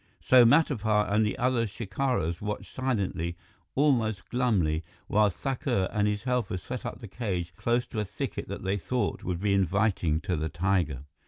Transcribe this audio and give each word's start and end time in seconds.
So 0.19 0.45
Matapar 0.45 1.13
and 1.13 1.23
the 1.23 1.37
other 1.37 1.67
shikaris 1.67 2.41
watched 2.41 2.73
silently, 2.73 3.37
almost 3.75 4.27
glumly, 4.31 4.83
while 5.05 5.29
Thakur 5.29 5.89
and 5.93 6.07
his 6.07 6.23
helpers 6.23 6.63
set 6.63 6.87
up 6.87 7.01
the 7.01 7.07
cage 7.07 7.53
close 7.55 7.85
to 7.85 7.99
a 7.99 8.03
thicket 8.05 8.47
that 8.47 8.63
they 8.63 8.77
thought 8.77 9.23
would 9.23 9.39
be 9.39 9.53
inviting 9.53 10.19
to 10.21 10.35
the 10.35 10.49
tiger. 10.49 11.03